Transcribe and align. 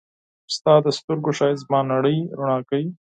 ستا 0.55 0.73
د 0.85 0.87
سترګو 0.97 1.31
ښایست 1.37 1.63
زما 1.65 1.79
نړۍ 1.93 2.17
رڼا 2.39 2.57
کوي. 2.69 2.89